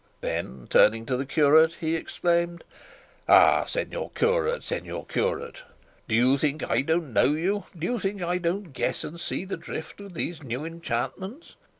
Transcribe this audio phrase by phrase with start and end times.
[0.21, 2.63] Then turning to the curate he exclaimed,
[3.29, 5.57] "Ah, señor curate, señor curate!
[6.07, 7.65] do you think I don't know you?
[7.77, 11.53] Do you think I don't guess and see the drift of these new enchantments?